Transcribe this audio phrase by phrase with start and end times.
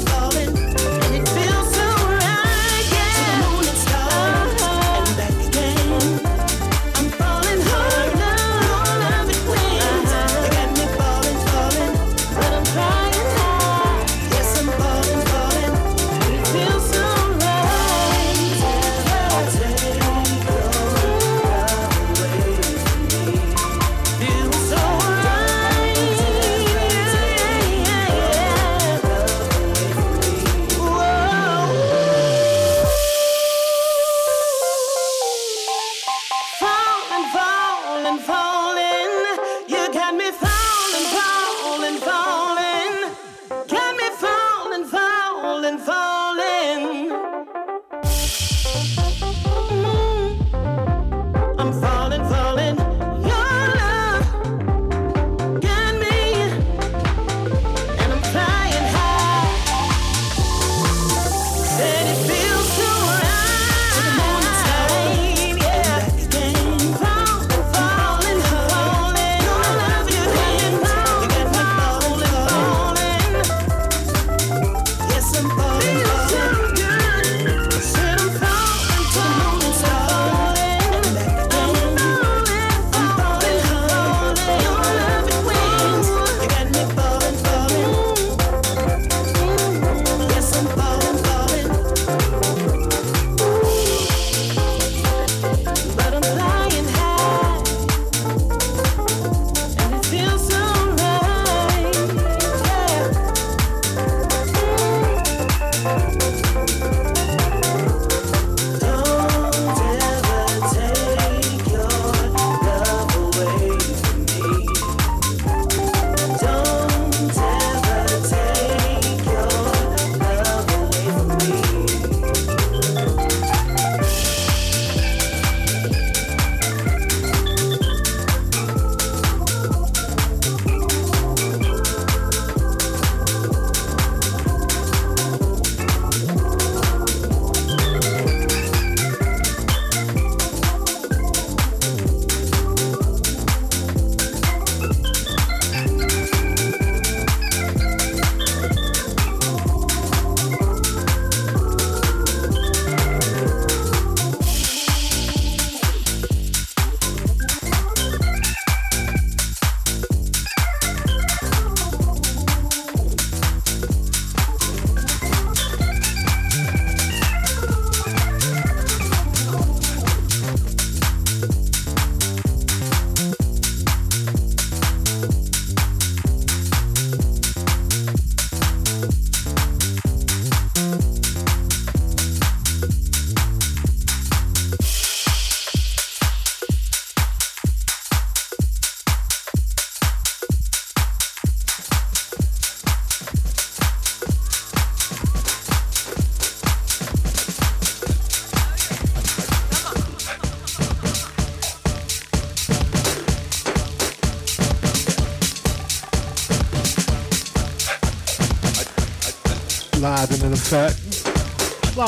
[0.00, 0.79] falling.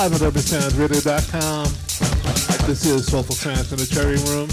[0.03, 1.65] Live at UrbanSoundsRadio.com.
[2.67, 4.51] This is Soulful Trance in the Cherry Room.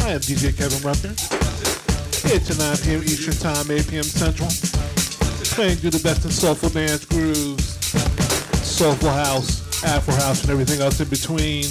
[0.00, 1.12] I am DJ Kevin Rucker.
[2.32, 3.02] It's to 9 p.m.
[3.04, 4.02] Eastern Time, 8 p.m.
[4.02, 4.48] Central.
[5.52, 7.68] Playing you the best in soulful dance grooves,
[8.64, 11.68] soulful house, Afro house, and everything else in between.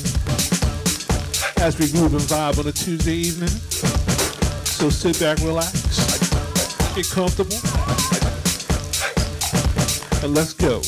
[1.66, 3.50] As we groove and vibe on a Tuesday evening.
[4.78, 5.74] So sit back, relax,
[6.94, 7.58] get comfortable,
[10.22, 10.84] and let's go.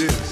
[0.00, 0.27] it is.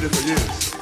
[0.00, 0.79] did for years.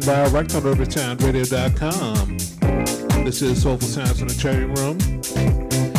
[0.00, 2.38] And direct on UrbanSoundRadio.com.
[3.24, 4.98] This is Soulful Sounds in the Cherry Room.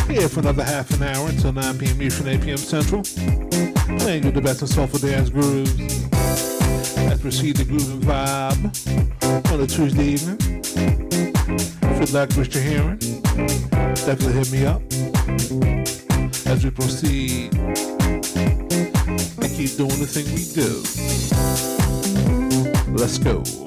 [0.09, 2.01] Here for another half an hour until 9 p.m.
[2.01, 2.57] Eastern, 8 p.m.
[2.57, 3.03] Central.
[3.99, 5.77] Playing you the best of soulful dance grooves.
[6.97, 10.39] Let's proceed the groove and vibe on a Tuesday evening.
[11.83, 12.97] If you'd like what you're hearing,
[13.69, 14.81] definitely hit me up
[16.47, 18.23] as we proceed and
[19.55, 20.81] keep doing the thing we do.
[22.93, 23.60] Let's go.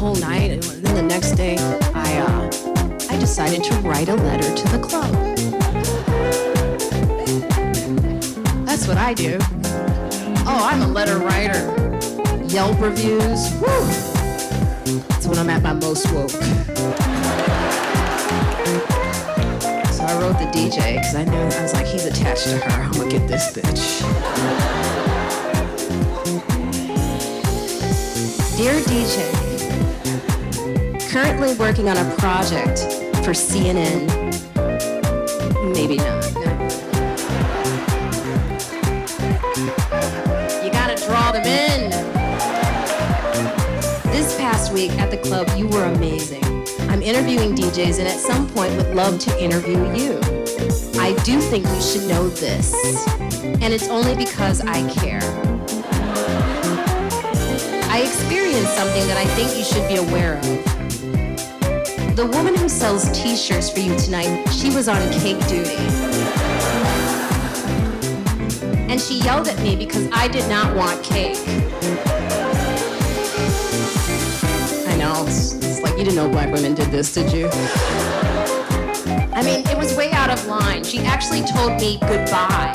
[0.00, 0.64] Uh, reviews.
[4.80, 5.12] club.
[8.66, 9.36] That's what i do
[10.46, 11.80] oh i'm a letter writer
[12.48, 13.50] Yelp reviews
[15.08, 16.30] That's when I'm at my most woke.
[16.30, 16.40] So
[20.02, 22.82] I wrote the DJ because I knew I was like, he's attached to her.
[22.82, 24.00] I'm gonna get this bitch.
[28.56, 29.49] Dear DJ,
[31.10, 32.78] currently working on a project
[33.24, 34.06] for CNN.
[35.74, 36.24] Maybe not.
[40.62, 41.90] You gotta draw them in
[44.12, 46.44] This past week at the club, you were amazing.
[46.88, 50.20] I'm interviewing DJs and at some point would love to interview you.
[51.00, 52.72] I do think you should know this,
[53.42, 55.22] and it's only because I care.
[57.90, 60.79] I experienced something that I think you should be aware of.
[62.20, 65.76] The woman who sells t-shirts for you tonight, she was on cake duty.
[68.90, 71.38] And she yelled at me because I did not want cake.
[74.86, 75.24] I know.
[75.26, 77.48] It's, it's like you didn't know black women did this, did you?
[79.32, 80.84] I mean, it was way out of line.
[80.84, 82.74] She actually told me goodbye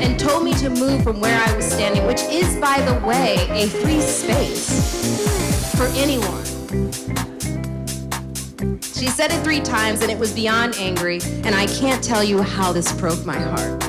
[0.00, 3.46] and told me to move from where I was standing, which is, by the way,
[3.50, 6.51] a free space for anyone.
[9.02, 12.40] She said it three times and it was beyond angry, and I can't tell you
[12.40, 13.84] how this broke my heart.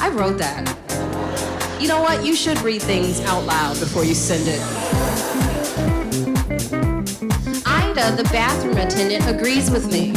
[0.00, 0.68] I wrote that.
[1.80, 2.24] You know what?
[2.24, 4.60] You should read things out loud before you send it.
[7.66, 10.12] Ida, the bathroom attendant, agrees with me.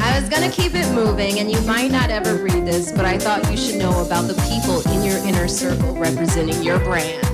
[0.00, 3.18] I was gonna keep it moving, and you might not ever read this, but I
[3.18, 7.25] thought you should know about the people in your inner circle representing your brand.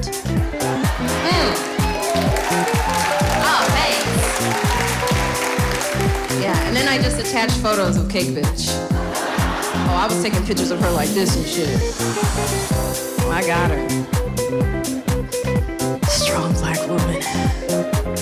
[6.92, 8.66] I just attached photos of Cake Bitch.
[8.68, 11.80] Oh, I was taking pictures of her like this and shit.
[13.20, 13.88] Oh, I got her
[16.06, 17.18] strong black woman.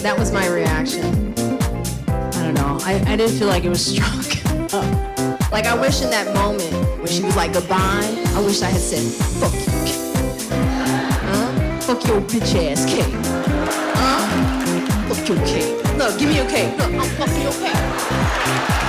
[0.04, 1.34] That was my reaction.
[2.06, 2.78] I don't know.
[2.82, 4.18] I, I didn't feel like it was strong.
[5.50, 8.06] like I wish in that moment when she was like goodbye,
[8.36, 9.02] I wish I had said
[9.40, 9.96] fuck you.
[11.26, 11.80] Huh?
[11.80, 13.12] Fuck your bitch ass cake.
[13.96, 15.12] Huh?
[15.12, 15.76] Fuck your cake.
[15.98, 16.78] Look, give me your cake.
[16.78, 18.30] Look, I'm fucking your cake.
[18.51, 18.80] Thank you.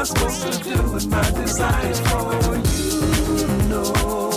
[0.00, 4.29] I'm supposed to do with my desire for you know.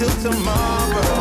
[0.00, 1.19] Till tomorrow.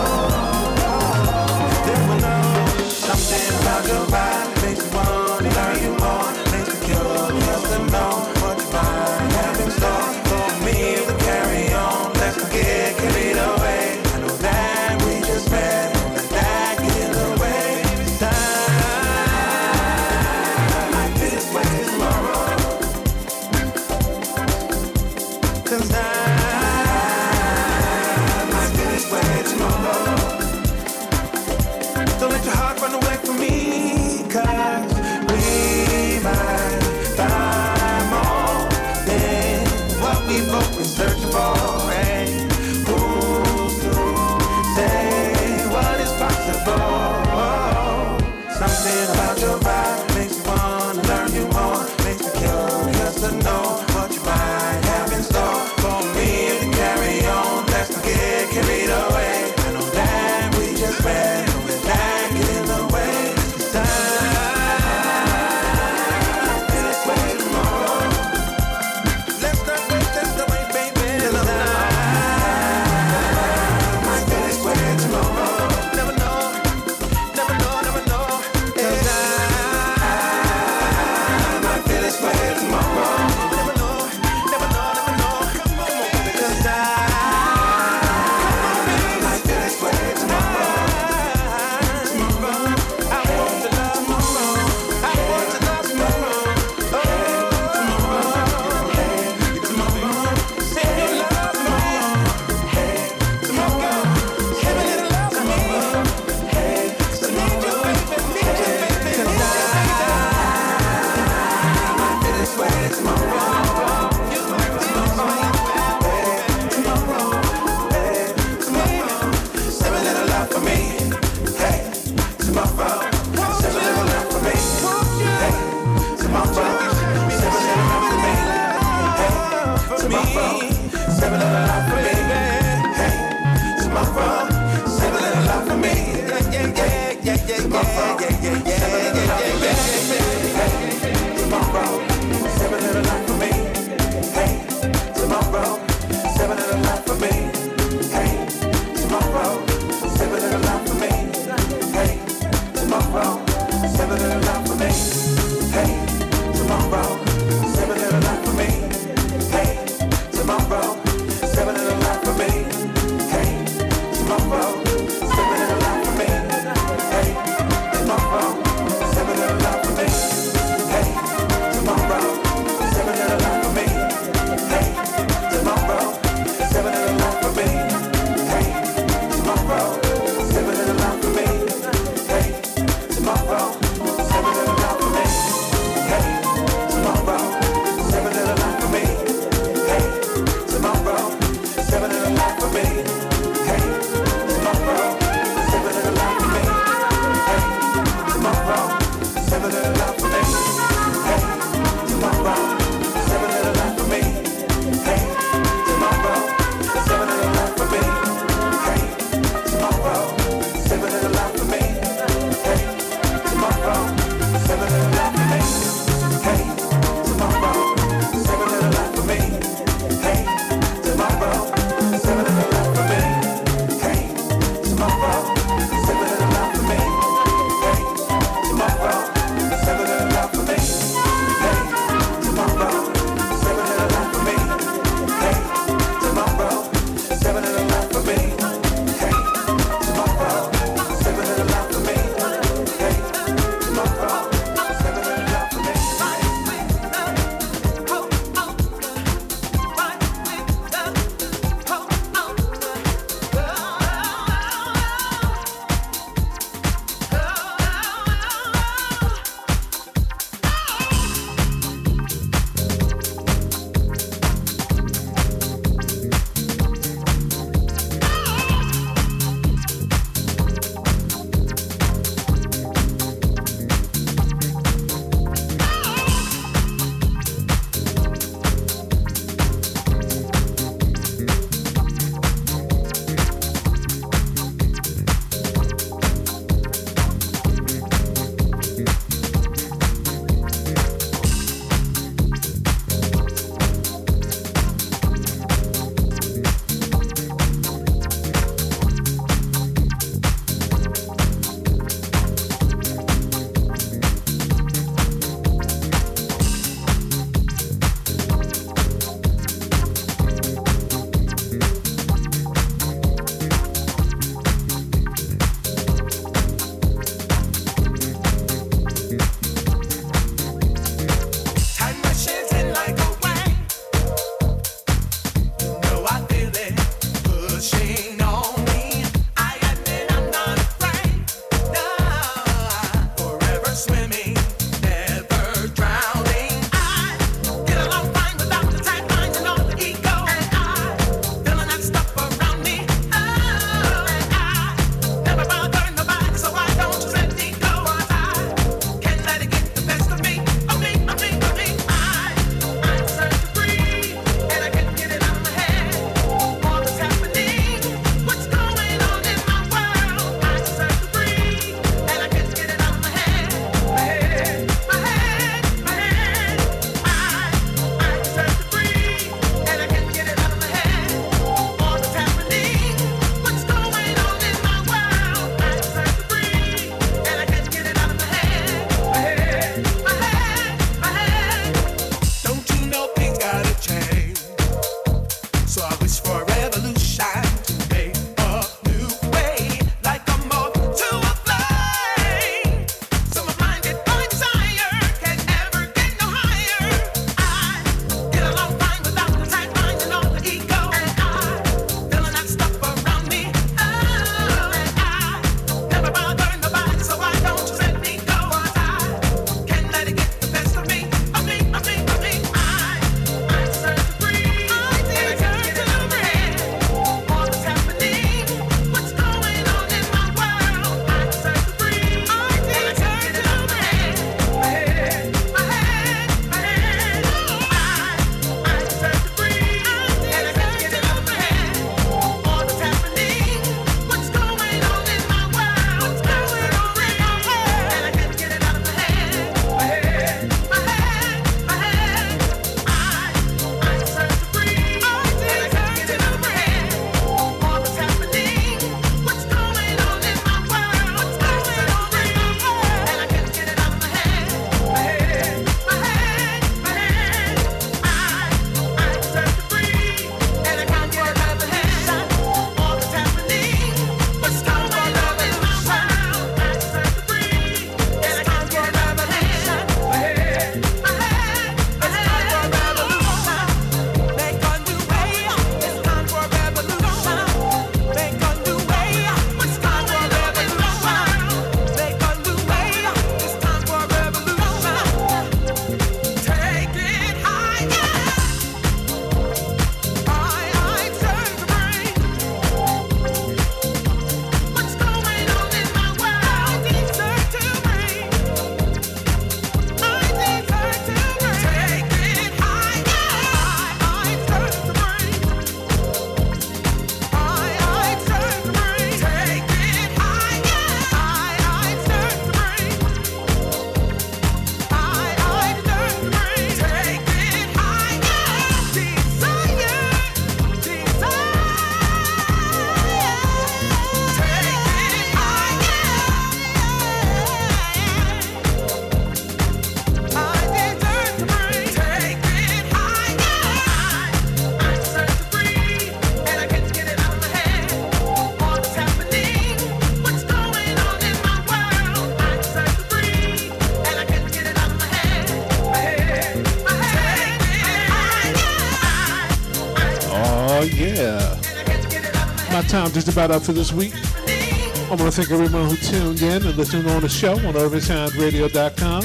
[553.10, 554.34] Time just about up for this week.
[554.36, 559.44] I want to thank everyone who tuned in and listened on the show on UrbanSoundRadio.com.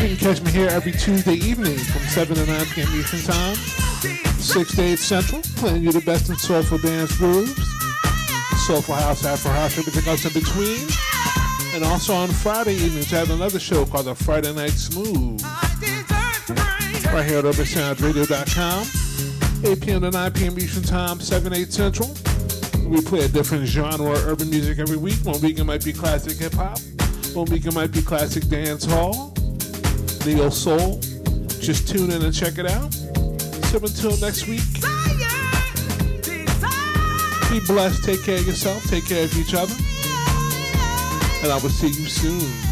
[0.00, 2.88] You can catch me here every Tuesday evening from 7 to 9 p.m.
[2.94, 7.54] Eastern Time, 6 to 8 Central, playing you the best in soulful dance grooves,
[8.66, 10.88] soulful house, afro house, everything else in between.
[11.74, 15.42] And also on Friday evenings, I have another show called the Friday Night Smooth.
[17.12, 18.86] Right here at UrbanSoundRadio.com,
[19.70, 20.00] 8 p.m.
[20.00, 20.58] to 9 p.m.
[20.58, 22.08] Eastern Time, 7, 8 Central.
[22.88, 25.16] We play a different genre of urban music every week.
[25.22, 26.78] One week it might be classic hip hop.
[27.34, 29.34] One week it might be classic dance hall,
[30.24, 30.98] neo soul.
[31.60, 32.94] Just tune in and check it out.
[32.94, 34.64] So until next week,
[37.50, 38.04] be blessed.
[38.04, 38.82] Take care of yourself.
[38.84, 39.74] Take care of each other.
[41.42, 42.67] And I will see you soon.